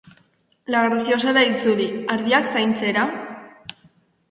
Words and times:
La 0.75 0.79
Graciosara 0.85 1.43
itzuli, 1.51 1.87
ardiak 2.15 2.51
zaintzera? 2.57 3.07